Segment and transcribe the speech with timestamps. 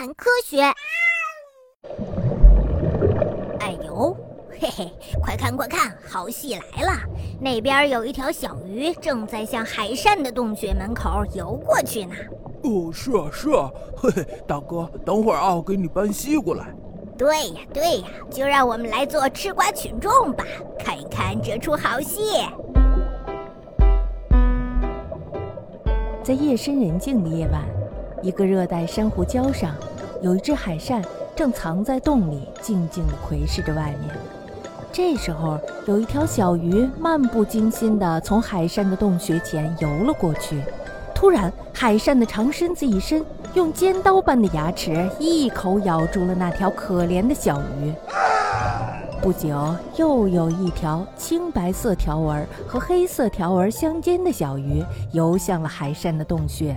[0.00, 0.62] 看科学。
[3.58, 4.16] 哎呦，
[4.58, 4.90] 嘿嘿，
[5.22, 6.92] 快看快看，好戏来了！
[7.38, 12.14] 那边有一条小鱼正在向海扇的洞穴门口游过去呢。
[12.62, 16.64] 哦，是啊是啊，嘿嘿，大哥，等会儿啊，我给你搬西瓜来。
[17.18, 20.46] 对呀对呀，就让我们来做吃瓜群众吧，
[20.78, 22.40] 看一看这出好戏。
[26.24, 27.62] 在夜深人静的夜晚，
[28.22, 29.74] 一个热带珊瑚礁上，
[30.22, 31.02] 有一只海扇
[31.34, 34.14] 正藏在洞里，静静地窥视着外面。
[34.92, 40.60] 这时候，有一条小鱼漫不经心地从海扇的洞穴前游了过去。
[41.14, 47.94] 突然，海扇的长身子一伸，用尖刀般的牙齿一口咬住了那条可怜的小鱼。
[49.22, 56.74] 不久，又有一条青白色条纹和黑色条纹相间的小鱼游向了海扇的洞穴，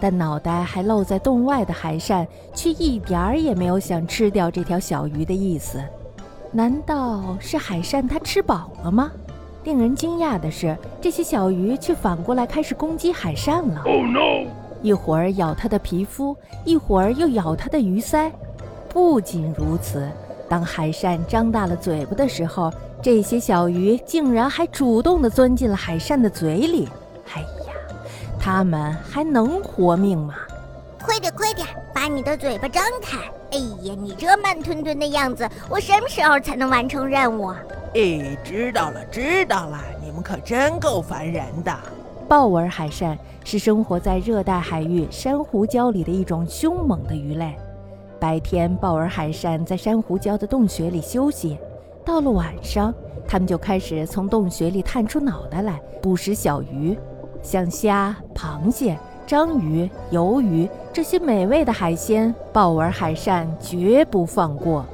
[0.00, 5.82] 但脑袋还露在洞外的海扇却一点儿也没有想吃掉这条小鱼的意思。
[6.52, 9.10] 难道是海扇它吃饱了吗？
[9.64, 13.82] 令人惊讶的是，这些小鱼却反过来开始攻击海扇了。
[13.84, 14.46] Oh no！
[14.80, 18.30] 一会儿咬它的皮肤，一会儿又咬它的鱼鳃。
[18.88, 20.08] 不仅如此，
[20.48, 26.88] 当海扇张大了嘴巴的时候，这些小鱼竟然还主动地钻进了海扇的嘴里。
[27.34, 27.44] 哎
[28.46, 30.34] 呀，它们还能活命吗？
[31.02, 33.18] 快点快点，把你的嘴巴张开！
[33.50, 37.48] 哎呀，你这慢吞吞的样子，我什么时候才能完成任务？
[37.94, 41.76] 哎，知道了，知道了，你们可真够烦人的。
[42.28, 47.54] 豹纹海扇是生活在热带海域珊瑚礁里的一种凶猛的鱼类。
[48.18, 51.56] 白天，豹纹海扇在珊瑚礁的洞穴里休息；
[52.04, 52.92] 到了晚上，
[53.28, 56.98] 它们就开始从洞穴里探出脑袋来捕食小鱼，
[57.46, 64.84] 像虾、螃蟹、章鱼、鱿鱼这些美味的海鲜，豹纹海扇绝不放过。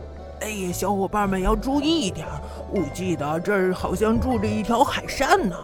[0.43, 2.27] 哎呀，小伙伴们要注意一点！
[2.71, 5.57] 我记得这儿好像住着一条海扇呢，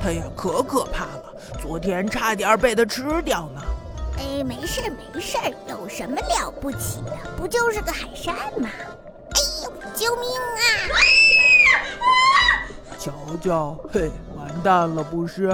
[0.00, 3.60] 它呀可可怕了，昨天差点被它吃掉呢。
[4.18, 5.36] 哎，没事没事，
[5.68, 7.10] 有什么了不起的？
[7.36, 8.68] 不就是个海扇吗？
[8.70, 10.62] 哎呦，救命啊！
[12.96, 15.50] 瞧瞧，嘿，完蛋了不是？